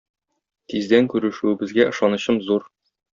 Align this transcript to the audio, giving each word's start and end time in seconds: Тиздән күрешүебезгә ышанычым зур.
Тиздән 0.73 1.09
күрешүебезгә 1.13 1.85
ышанычым 1.91 2.41
зур. 2.49 2.67